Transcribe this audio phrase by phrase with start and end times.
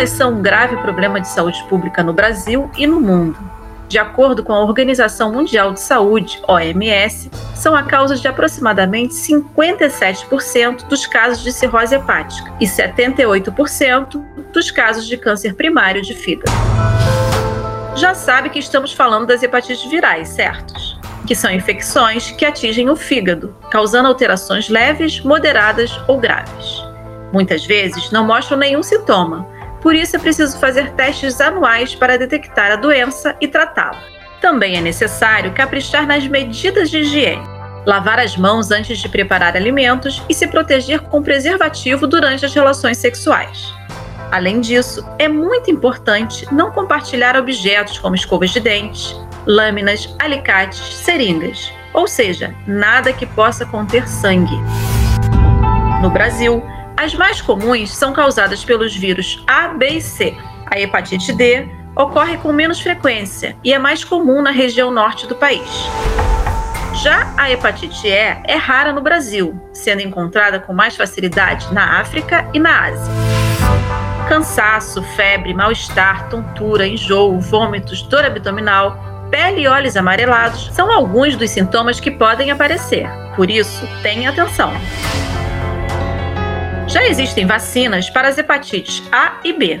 [0.00, 3.38] Elas são um grave problema de saúde pública no Brasil e no mundo.
[3.86, 10.88] De acordo com a Organização Mundial de Saúde, OMS, são a causa de aproximadamente 57%
[10.88, 16.50] dos casos de cirrose hepática e 78% dos casos de câncer primário de fígado.
[17.94, 20.98] Já sabe que estamos falando das hepatites virais, certos?
[21.26, 26.82] Que são infecções que atingem o fígado, causando alterações leves, moderadas ou graves.
[27.34, 32.72] Muitas vezes não mostram nenhum sintoma, por isso é preciso fazer testes anuais para detectar
[32.72, 34.02] a doença e tratá-la.
[34.40, 37.42] Também é necessário caprichar nas medidas de higiene,
[37.86, 42.98] lavar as mãos antes de preparar alimentos e se proteger com preservativo durante as relações
[42.98, 43.74] sexuais.
[44.30, 49.16] Além disso, é muito importante não compartilhar objetos como escovas de dentes,
[49.46, 54.56] lâminas, alicates, seringas, ou seja, nada que possa conter sangue.
[56.00, 56.62] No Brasil,
[57.00, 60.36] as mais comuns são causadas pelos vírus A, B e C.
[60.66, 65.34] A hepatite D ocorre com menos frequência e é mais comum na região norte do
[65.34, 65.88] país.
[67.02, 72.46] Já a hepatite E é rara no Brasil, sendo encontrada com mais facilidade na África
[72.52, 73.12] e na Ásia.
[74.28, 81.48] Cansaço, febre, mal-estar, tontura, enjoo, vômitos, dor abdominal, pele e olhos amarelados são alguns dos
[81.48, 83.08] sintomas que podem aparecer.
[83.34, 84.70] Por isso, tenha atenção.
[86.90, 89.80] Já existem vacinas para as hepatites A e B.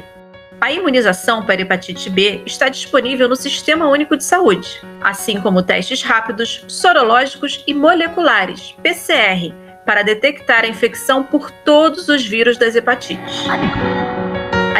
[0.60, 6.02] A imunização para hepatite B está disponível no Sistema Único de Saúde, assim como testes
[6.02, 9.52] rápidos, sorológicos e moleculares, PCR,
[9.84, 13.44] para detectar a infecção por todos os vírus das hepatites.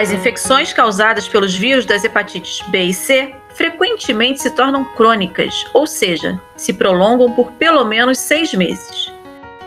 [0.01, 5.85] As infecções causadas pelos vírus das hepatites B e C frequentemente se tornam crônicas, ou
[5.85, 9.13] seja, se prolongam por pelo menos seis meses.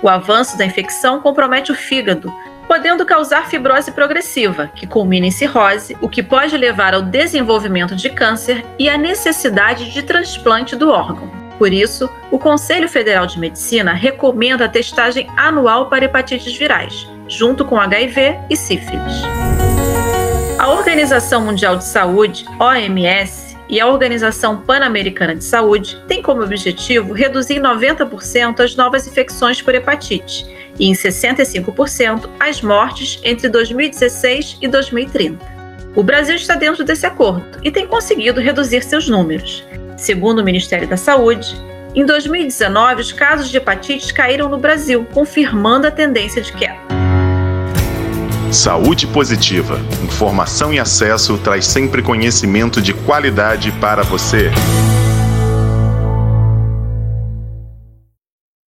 [0.02, 2.32] O avanço da infecção compromete o fígado,
[2.68, 8.10] podendo causar fibrose progressiva, que culmina em cirrose, o que pode levar ao desenvolvimento de
[8.10, 11.32] câncer e à necessidade de transplante do órgão.
[11.58, 17.64] Por isso, o Conselho Federal de Medicina recomenda a testagem anual para hepatites virais, junto
[17.64, 19.24] com HIV e sífilis.
[20.58, 27.14] A Organização Mundial de Saúde, OMS, e a Organização Pan-Americana de Saúde têm como objetivo
[27.14, 30.46] reduzir em 90% as novas infecções por hepatite
[30.80, 35.54] e em 65% as mortes entre 2016 e 2030.
[35.96, 39.64] O Brasil está dentro desse acordo e tem conseguido reduzir seus números.
[39.96, 41.56] Segundo o Ministério da Saúde,
[41.96, 46.82] em 2019 os casos de hepatite caíram no Brasil, confirmando a tendência de queda.
[48.52, 49.80] Saúde Positiva.
[50.04, 54.52] Informação e acesso traz sempre conhecimento de qualidade para você.